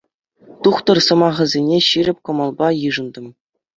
[0.63, 3.27] Тухтӑр сӑмахӗсене ҫирӗп кӑмӑлпа йышӑнтӑм.